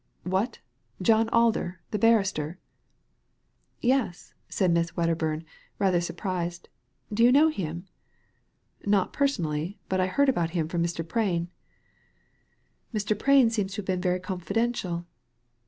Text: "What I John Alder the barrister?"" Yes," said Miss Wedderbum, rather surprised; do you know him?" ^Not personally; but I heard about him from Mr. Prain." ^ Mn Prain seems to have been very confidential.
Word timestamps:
"What 0.23 0.57
I 0.57 1.03
John 1.03 1.29
Alder 1.29 1.79
the 1.91 1.99
barrister?"" 1.99 2.57
Yes," 3.93 4.33
said 4.49 4.71
Miss 4.71 4.97
Wedderbum, 4.97 5.43
rather 5.77 6.01
surprised; 6.01 6.69
do 7.13 7.23
you 7.23 7.31
know 7.31 7.49
him?" 7.49 7.85
^Not 8.83 9.13
personally; 9.13 9.77
but 9.89 9.99
I 10.01 10.07
heard 10.07 10.27
about 10.27 10.49
him 10.57 10.67
from 10.67 10.81
Mr. 10.81 11.07
Prain." 11.07 11.49
^ 12.93 12.93
Mn 13.11 13.17
Prain 13.19 13.51
seems 13.51 13.73
to 13.73 13.81
have 13.81 13.85
been 13.85 14.01
very 14.01 14.19
confidential. 14.19 15.05